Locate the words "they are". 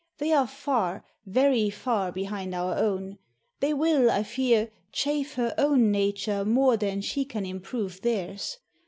0.17-0.47